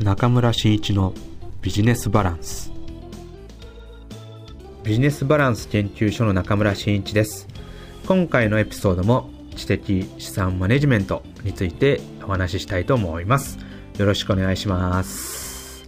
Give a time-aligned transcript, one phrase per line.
[0.00, 1.12] 中村真一の
[1.60, 2.70] ビジネスバランス。
[4.84, 7.48] ビジネスバランス研究所の中村真一です。
[8.06, 13.58] 今回のエピソードも知的資産マネジメントについてお話ししたいと思います。
[13.98, 15.84] よろしくお願いします。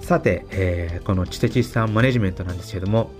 [0.00, 3.10] さて、えー、この知的資産マネジメントなんですけども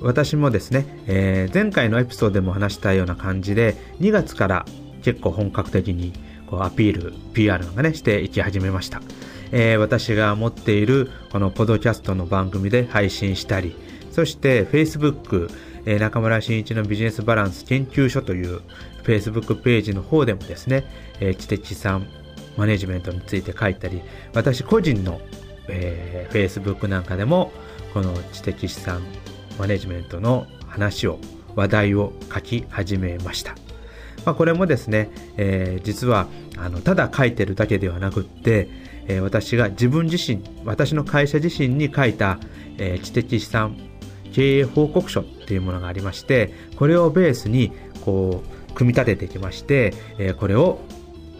[0.00, 4.66] 私もですね、えー、前回のエピソードでも話したような感じで2月から
[5.02, 6.12] 結構本格的に
[6.50, 9.00] こうアピール PR がねしていき始めました
[9.52, 13.74] えー、私が持っているこのポドキャストの番組で配信したり、
[14.12, 15.50] そして Facebook、
[15.86, 18.60] えー、中村真一のビジネスバランス研究所という
[19.04, 20.84] Facebook ページの方でもですね、
[21.20, 22.06] えー、知的資産
[22.56, 24.02] マネジメントについて書いたり、
[24.34, 25.20] 私個人の、
[25.68, 27.52] えー、Facebook なんかでも
[27.92, 29.02] この知的資産
[29.58, 31.18] マネジメントの話を、
[31.56, 33.56] 話題を書き始めました。
[34.24, 38.68] まあ、これもですね、えー、実はあのただ書いてるだけではなくって、
[39.06, 42.38] えー、私が自分自身私の会社自身に書いた、
[42.78, 43.76] えー、知的資産
[44.32, 47.72] 経営報告書っていうものがありましてこれをベースに
[48.04, 50.80] こう組み立ててきまして、えー、これを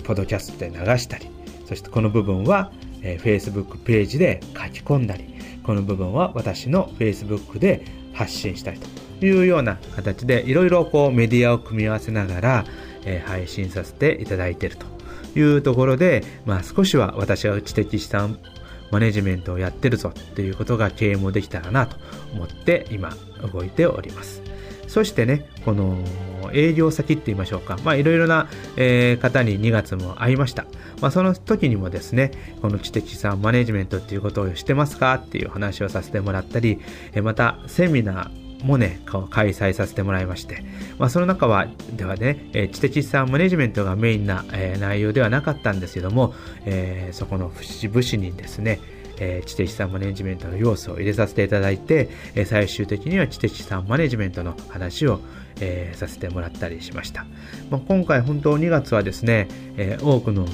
[0.05, 1.29] ポドキャストで流したり
[1.67, 9.10] そしてこの部分は、えー、Facebook ページで書き込んだりこの部分は私の Facebook で発信したりと。
[9.23, 12.65] いうような形でいろいろこうメディアを組み合わせながら、
[13.05, 14.87] え、配信させていただいていると
[15.39, 18.39] いうところで、まあ、少しは私は知的資産
[18.91, 21.97] マネジメントをやってるぞっていうことが啓蒙できたらなと
[22.35, 23.11] 思って今
[23.53, 24.43] 動いております。
[24.89, 25.97] そしてね、この
[26.53, 27.79] 営業先って言いましょうか。
[27.85, 30.67] まあいろいろな、えー、方に2月も会いました。
[31.01, 36.81] まあその時にもですね、この知的資産マネジメントっていうことをしてますかっていう話をさせてもらったり、
[37.23, 40.63] またセミナー、もね、開催させてもらいまして、
[40.99, 48.81] まあ、その中は、ではね、え知的資産マネジメントがメインな、え内容ではなかったんですけども、えー、そこの節々にですね、
[49.19, 55.21] えー、知的資産マネジメントの要素を入れさせていただいて、えー、最終的には知的資産マネジメントの話を、
[55.61, 57.27] えー、させてもらったりしました。
[57.71, 60.47] まあ、今回本当2月はですね、え多くの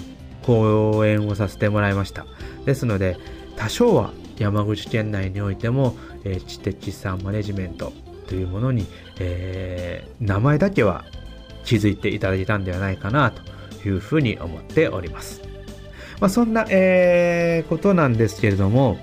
[0.42, 2.26] 講演をさせてもらいました。
[2.64, 3.16] ですので、
[3.56, 7.92] 多少は山口県内においても、えー、知的資産マネジメント
[8.28, 8.86] というものに、
[9.18, 11.04] えー、名前だけは
[11.64, 15.42] 気づいていただいたんではないかなというふうに思っております。
[16.20, 18.98] まあ、そんな、えー、ことなんですけれども、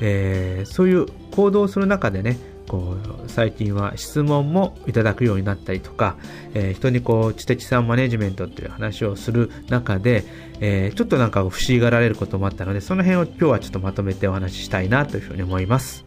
[0.00, 2.36] えー、そういう行動する中でね、
[2.70, 2.94] こ
[3.26, 6.16] う最近は質問もいただくようになったりとか、
[6.54, 10.22] えー、人にこう知的資産マネジメントっていう話をする中で、
[10.60, 16.04] えー、ちょっとなんか不思議がられることもあったのでその辺を今日はちょっとまとめてお話ししたいなというふうに思います。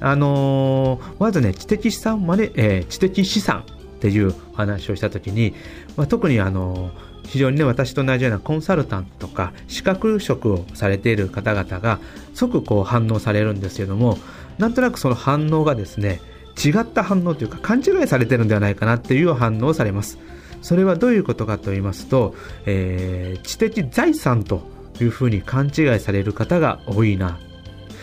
[0.00, 5.52] あのー、まずね知的資産マネ、え知的資産っていう話をした時に、
[5.98, 6.90] まあ、特にあの
[7.24, 12.00] 非常にね私と同じようなコンサルタントとか資格職をされている方々が
[12.32, 14.16] 即こう反応されるんですけども
[14.60, 16.20] なんとなくその反応がですね
[16.62, 20.18] 違った反応というか勘違いされてるんではないかなっていう反応をされます。
[20.62, 22.34] それはどういうことかと言いますと、
[22.66, 24.62] えー、知的財産と
[25.00, 27.38] いうふうに勘違いされる方が多いな。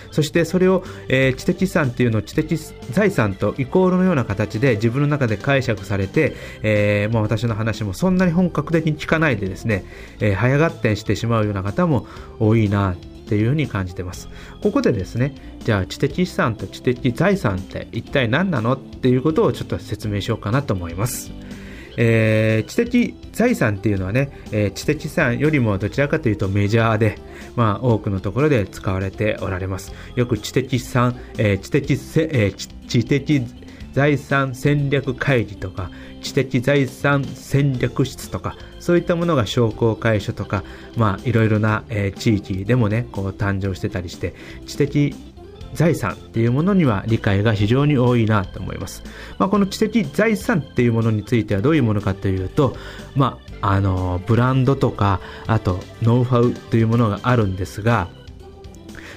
[0.09, 2.57] そしてそれを、えー、知的資産っていうのを知的
[2.89, 9.85] 財産とイコールのような形で自分の中で解釈されて、えー、まあ、私の話もそんなに本格的に聞かないでですね、
[10.19, 12.07] えー、早合点してしまうような方も
[12.39, 12.95] 多いな。
[13.27, 14.29] っていうふうに感じてます。
[14.61, 21.31] ここでですね、じゃあ知的資産と知的財産って一体何なのっていうことをちょっと説明しようかなと思います。
[21.97, 27.17] えー、知的財産っていうのはね、えー、知的資産よりもどちらかというとメジャーで、
[27.55, 29.93] まあ、多くのところで使われておられます。
[30.15, 33.41] よく知的資産、えー、知的せ、え、知的
[33.93, 35.89] 財産戦略会議とか、
[36.21, 40.63] 知的財産戦略室とか、そういったものが商工会所とか、
[40.95, 44.33] まあ、いろいろな、えー、地域でもね、こう誕生してたりして、
[44.65, 45.15] 知的
[45.73, 49.03] 財産っていうものには理解が非常に多いなと思います。
[49.37, 52.75] まあ、この知的財産っていうものについてはどういうものかというと、
[53.15, 58.07] まあ、あの、ブランドとか、あと、ノウハウというものがあるんですが、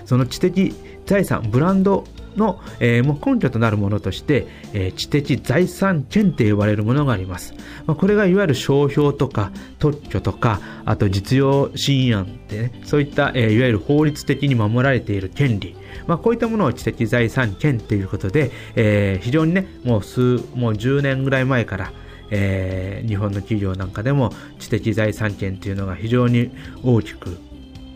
[0.05, 0.75] その知的
[1.07, 2.05] 財産、ブランド
[2.41, 7.55] の、えー、もう根拠となるものとして、えー、知的財産権って呼ばれるものがあります。
[7.87, 15.77] まあ、これがいわゆる商標とか特許とか、あと実用新案ってね、そういった、えー、いわゆる法律的に守られている権利、
[16.07, 20.21] まあ、こういったものを知的財産権っていうことで、えー、非常にね、もう数、
[20.55, 21.93] もう10年ぐらい前から、
[22.31, 26.51] えー、日本の企業なんかでも知的財産権っていうのが非常に
[26.83, 27.39] 大きく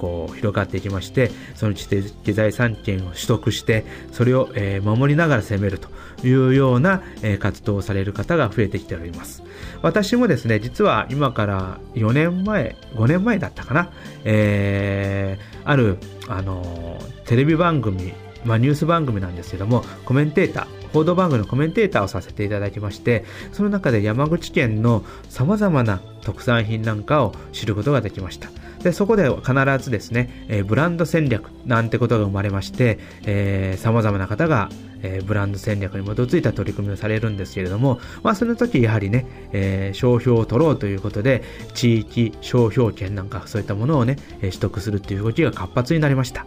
[0.04, 5.88] こう広がっていきましてその知的財産権を取得してそれを、え、守りながら攻めると
[6.26, 9.42] いうような、え、活動をされる方が増えてきております。
[9.80, 13.90] 私もですね実は今から4年前5年前だったかな、
[14.24, 15.98] えー、ある
[16.28, 18.12] あのテレビ番組
[18.44, 28.50] まあ、ニュース番組なんですけどもコメンテーター報道番組のコメンテーターをさせていただきましてその中で山口県のさまざまな特産品なんかを知ることができました。
[28.84, 29.52] でそこで必
[29.82, 34.68] ずですね、えー、ブランド戦略なんてことが生まれましてえー、様々な方が
[35.04, 41.42] えー、ブランド戦略に基づいた取り組みをされるんですけれども、まあ、その時やはりね、えー、商標を取ろうということで、
[41.74, 46.46] 地域商標権なんかそういったものをね、取得するっていう動きが活発になりました。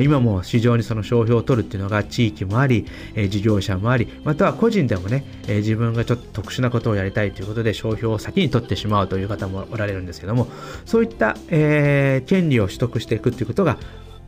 [0.00, 10.48] 今も市場にその商標を取るっていうのが地域もあり、え事業者もあり、または個人でもね、え自分がちょっと特殊なことをやりたいということで商標を先に取ってしまうという方もおられるんですけども、
[10.84, 13.78] そういった、えー、権利を取得していくっていうことが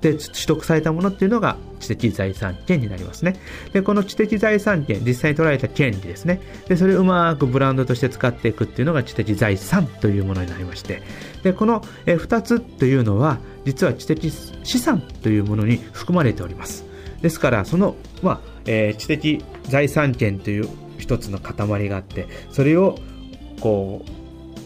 [0.00, 3.36] で取得されたものっていうのが知的財産権になりますね。
[3.72, 6.40] で、この知的財産権、実際に取られた権利ですね。
[6.68, 11.02] で、それをうまくブランドとして使っていくっていうのが知的財産というものになりまして、
[11.42, 14.32] で、この2つというのは、実は知的
[14.62, 16.84] 資産というものに含まれております。
[17.20, 20.68] ですから、その、まあ、えー、知的財産権という
[20.98, 22.98] 一つの塊があって、それを
[23.60, 24.19] こう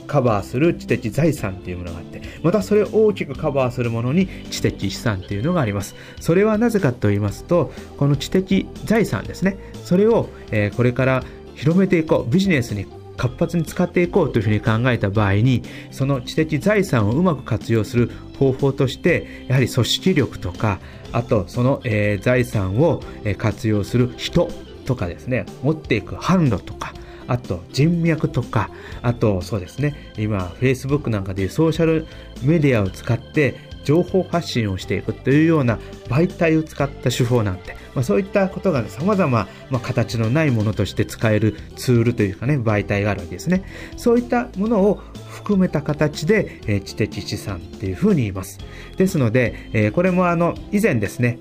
[0.07, 5.95] カバーする知的財産っていうものがあって、またそれを大きくカバーするものに知的資産っていうのがあります。
[6.21, 11.25] それはなぜかと言いますと、この知的財産ですね、それを、えー、これから
[11.55, 12.87] 広めていこう、ビジネスに
[13.17, 20.81] 活発に使っていこうというふうに考えた場合に、その知的財産をうまく活用する方法として、やはり組織力とか、
[21.13, 23.03] あとその、えー、財産を
[23.39, 24.49] 活用する人
[24.85, 26.93] とかですね、持っていく販路とか、
[27.27, 28.71] あと人脈とか、
[29.03, 32.07] あとそうですね、今 Facebook なんかでソーシャル
[32.43, 35.79] メディアを使って情報発信をしていくというような
[36.09, 43.65] 媒体を使った手法なんて、まあ、そういったことが様々、ま、形のないものとして使えるツールというかね、媒体があるわけですね。
[43.97, 48.59] そういったものを含めた形で、えー、知的資産っていうふうに言います。
[48.97, 51.39] ですので、えー、これもあの、以前ですね、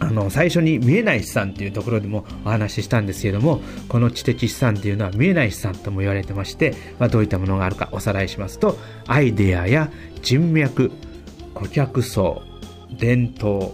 [0.00, 8.76] あの最初に見えない資産っていうところでもお話ししたんですけどもこの知的資産っていうのは見えない資産とも言われてまして、まあ、どういったものがあるかおさらいしますと
[9.06, 9.90] アイデアや
[10.22, 10.90] 人脈
[11.54, 12.42] 顧客層
[12.98, 13.72] 伝統、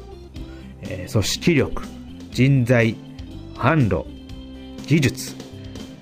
[0.82, 1.82] えー、組織力
[2.30, 2.96] 人材
[3.54, 4.06] 販路
[4.86, 5.34] 技術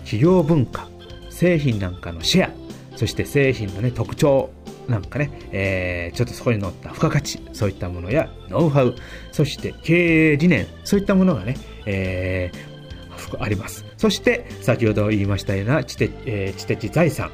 [0.01, 0.89] 企業文化
[1.31, 2.51] 製品なんかのシェア
[2.97, 4.51] そして製品の、ね、特徴
[4.89, 8.95] なんかね、えー、ちょっとそこに載った付加価値、そういったものやノウハウ、
[9.33, 13.85] そして経営理念、そういったものがね、えー、あります。
[13.99, 17.31] そして、先ほど言いましたような知的,、えー、知的財産、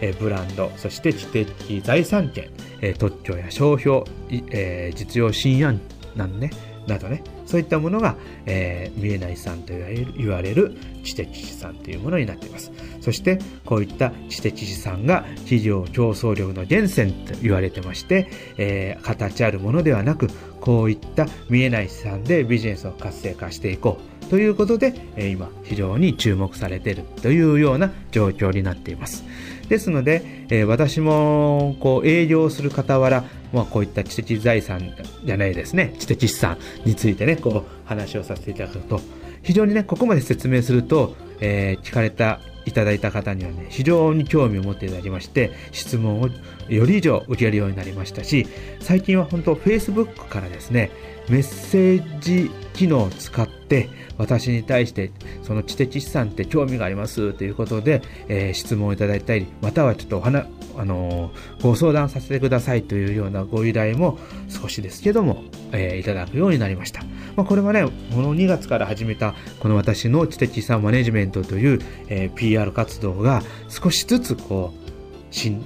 [0.00, 2.50] えー、ブランド、そして知的財産権、
[2.80, 4.02] えー、特許や商標、
[4.50, 5.80] えー、実用新案
[6.16, 6.50] なんね、
[6.88, 9.72] などね、そういったものが、えー、見えない資産と
[10.18, 12.72] 言われる知的資産というものになっています。
[13.00, 18.28] そして、こういった知的資産が企業競争力の源泉と言われてまして、
[18.58, 20.28] えー、形あるものではなく、
[20.60, 29.24] こういった見えない資産でビジネスを活性化していこうということで、え、今非常に注目されているというような状況になっています。
[29.68, 34.94] ですので、え、私もこう営業する傍ら、まあ、こういった知的財産
[35.24, 39.00] じゃないですね、知的資産についてね、こう話をさせていただくと、
[39.42, 46.28] 非常にね、ここまで説明すると、えー、聞かれたいただいた方にはね、非常に興味を持っていただきまして、質問を
[46.68, 48.46] より以上受けるようになりましたし、
[48.80, 50.90] 最近は本当 Facebook からですね、
[51.28, 53.88] メッセージ機能を使って
[54.18, 55.10] 私に対して
[55.42, 60.46] その知的資産って興味がありますということで、えー、質問をいただいたりまたはちょっとお話
[60.78, 61.30] あの、
[61.62, 64.18] ご相談させてくださいというようなご依頼も
[64.48, 67.02] 少しですけども、えー、いただくようになりました、
[67.36, 67.90] まあ、これはねこ
[68.22, 75.64] の2月から始めたこの私の知的資産マネジメントという、え PR 活動が少しずつこう進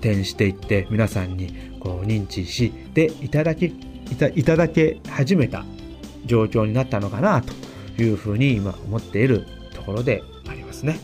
[0.00, 3.66] 展していって皆さんにこう認知していただき
[4.10, 5.64] いたいただけ始めた
[6.26, 10.98] 状況になったのかなというふうに今思っているところでありますね。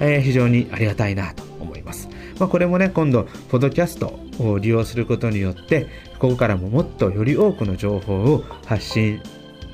[0.00, 2.08] えー、非常にありがたいなと思います。
[2.40, 5.86] まあ、これもね、今度、ポッドキャストを利用することによって、
[6.18, 9.20] ここからももっとより多くの情報を発信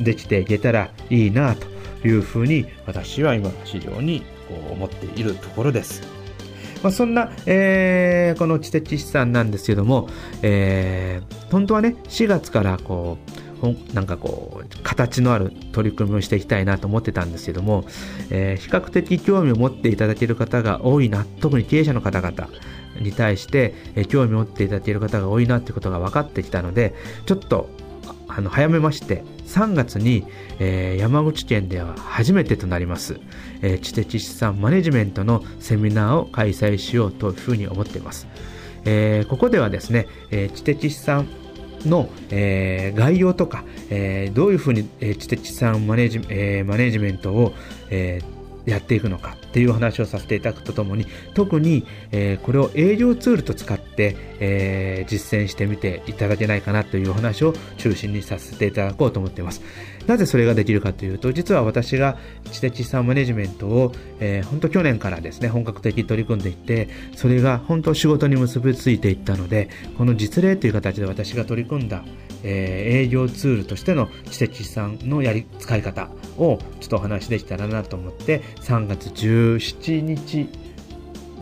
[0.00, 1.66] できていけたらいいなと
[2.06, 4.24] いうふうに私は今非常に
[4.70, 6.02] 思っているところです。
[6.82, 10.08] まあ、そんな、えー、この知的資産なんですけども、
[10.42, 13.16] えー、本当はね、4月からこ
[13.62, 17.84] う、なんかこう、形のある取り組みをしていきたいなと思ってたんですけども、
[18.30, 22.48] えー、比較的興味を持っていただける方が多いな、特に経営者の方々
[23.00, 26.94] に対して、え興味を持っていただける方が多いなってことが分かってきたので、
[27.26, 27.68] ちょっと
[28.28, 30.26] あの早めまして3月に、
[30.58, 33.18] えー、山口県では初めてとなります、
[33.62, 38.26] えー、知的資産マネジメントのセミナーを開催しようというふうに思っています、
[38.84, 41.28] えー、ここではですね、え知的資産
[41.86, 47.54] の、えー、概要とか、えー、どういうふうに、えー、知的資産マネジ,、えー、マネジメントを、
[47.90, 59.62] えー、やっていくのかっていう話をさせていただくとともに特に、えー、これを営業ツールと使って、えー、実践してみていただけないかなという話を中心にさせていただこうと思っています。
[60.06, 62.18] なぜそれができるかというと実は私が
[62.52, 72.04] 知的資産マネジメントを、えー、本当去年からですね本格的に取り組んでいってそれが本当仕事に結びついていったのでこの実例という形で私が取り組んだ
[72.48, 80.48] えー、営業ツールとしての知的資産のやり使い方をちょっとお話できたらなと思って3月17日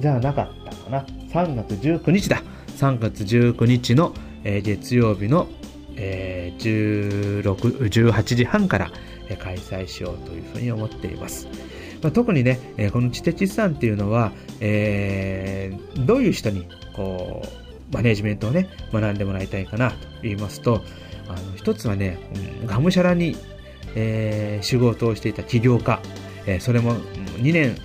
[0.01, 1.07] じゃなかったかな。
[1.31, 2.43] 3月19日だ。
[2.77, 5.49] 3月19日の、えー、月曜日の、
[5.97, 8.91] えー、16 18時半から
[9.39, 11.49] 開催しようというふうに思っています。
[12.03, 20.83] まあ、特にね、えこの知的資産っていうのは、えー、どういう人にこうマネジメントをね、学んでもらいたいかなと言いますと、
[21.29, 22.19] あの一つはね、
[22.67, 23.37] がむしゃらに、
[23.95, 26.01] えー、仕事をしていた起業家、
[26.47, 27.77] えー、それも2年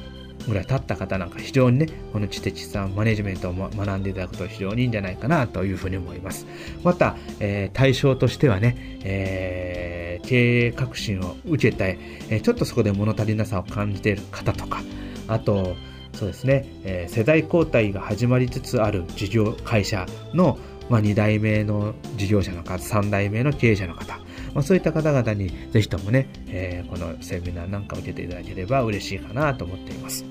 [0.50, 6.46] ぐらい経った方なんか非常にね、この知的資産マネジメントを学んでいただくと非常にいいんじゃないかなというふうに思います。
[6.84, 11.98] また、えー、対象としてはね、えー、経営革新を受けたい、
[12.30, 14.82] えー、ちょっとそこで物足りなさを感じている方とか、
[15.28, 15.76] あと、
[16.14, 20.58] そうですね、え、世代交代が始まりつつある事業会社の、
[20.90, 24.20] まあ、2代目の事業者の方、3代目の経営者の方、
[24.54, 30.26] まあ、そういった方々にぜひともね、えー、このセミナーなんかを受けていただければ嬉しいかなと思っています。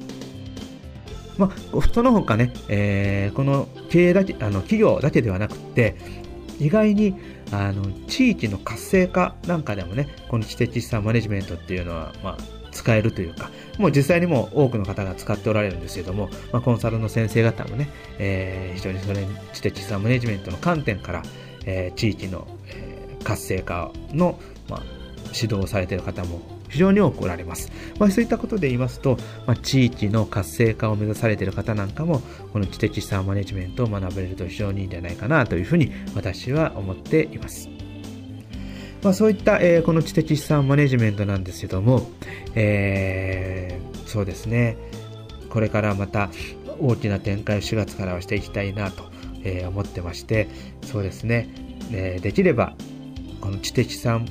[1.37, 5.95] まあ、その他ね、えー、この経営だけ、あの企業だけではなくて、
[6.59, 7.15] 意外に
[7.53, 12.37] あの地域の活性化なんかでもね、この知的資産マネジメントっていうのは、まあ、
[12.73, 21.23] 使えるというか、もう実際にも多くの方が使っておられるんですけども、まあ、コンサルの先生方もね、えー、非常にそれ知的資産マネジメントの観点から、
[21.65, 22.88] えー、地域の、えー、
[23.29, 24.83] 活性化の、まあ、
[25.35, 27.71] 指導をされている方も非常に多くおられます。
[27.99, 37.69] まあ、そういったことで言いますと、まあ、地域の活性化を目指されている方なんかも、この知的資産マネジメントを学べると非常にいいんじゃないかなというふうに私は思っています。
[39.03, 42.11] まあ、そういった、えー、この知的資産マネジメントなんですけども、
[42.55, 44.77] えー、そうですね、
[45.51, 46.31] これからまた
[46.81, 49.05] 大きな展開を4月からはしていきたいなと、
[49.45, 50.49] えー、思ってまして、
[50.83, 51.49] そうですね、
[51.93, 52.75] え、できれば、
[53.41, 54.27] この知的資産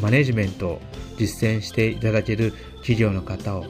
[0.00, 0.80] マネジメントを
[1.18, 3.64] 実践していただける企業の方を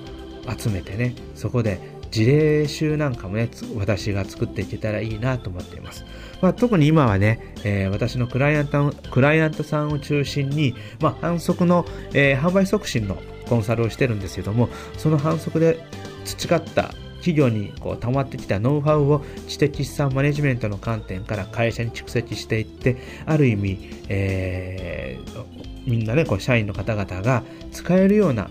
[0.59, 1.80] 集めてね、そこで
[2.11, 6.04] 事例集なんかもね、私が作っていけたらいいなと思っています。
[6.40, 13.18] まあ、特に今はね、えー、私のクライアント、クライアントさんを中心に、まあ、反則の、えー、販売促進の
[13.49, 15.85] コンサルをしてるんですけども、その反則で
[16.25, 22.96] 培った企業にこう溜まってきたノウハウを知的資産マネジメントの観点から会社に蓄積していって、
[23.26, 28.50] ある意味、えー、みんなね、こう社員の方々が使えるような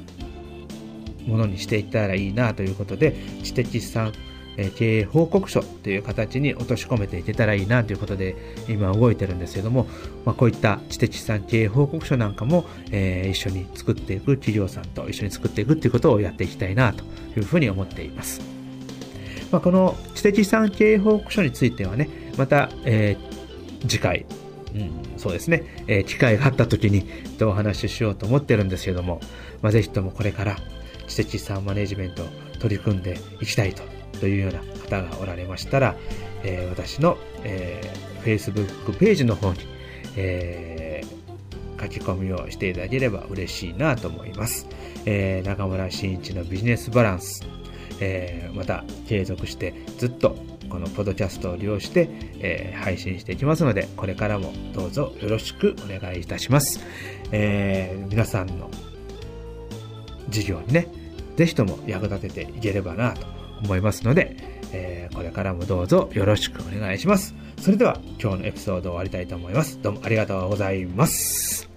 [1.26, 4.14] ものにしていったらいいなということで、知的資産
[4.76, 8.36] 経営報告書という形に落とし込めていけたらいいなということで
[8.68, 9.88] 今動いてるんですけども、
[10.26, 17.04] まあ、こういった知的資産経営報告書なんかも、えー、一緒に作っていく企業さんと一緒に作っていくっていうことをやっていきたいなと
[17.38, 18.57] いうふうに思っています。
[19.52, 24.26] まあ、この知的資産経営報告書についてはね、また、えー、次回、
[24.76, 27.08] うん、そうですね、えー、機会があった時に
[27.42, 29.22] お話ししようと思ってるんですけども、
[29.62, 30.58] まあ、ぜひともこれから
[31.08, 32.28] 知的資産マネジメントを
[32.60, 33.84] 取り組んでいきたいと
[34.20, 35.96] というような方がおられましたら、
[36.44, 39.60] えー、私の、えー、Facebook ページの方に、
[40.16, 44.68] えー、書き込みをしていただければ嬉しいなと思います。
[45.06, 47.42] えー、中村真一のビジネスバランス、
[48.00, 50.36] えー、また継続してずっと
[50.70, 56.82] このポッドキャストを利用して、えー、配信していきますので、これからもどうぞよろしくお願いいたします。
[57.32, 58.70] えー、皆さんの
[60.30, 60.88] 事業にね、
[61.36, 63.26] ぜひとも役立てていければなと
[63.64, 64.36] 思いますので、
[64.74, 67.34] えー、これからもどうぞよろしくお願いします。
[67.62, 69.82] それでは今日のエピソードを終わりたいと思います。
[69.82, 71.77] どうもありがとうございます。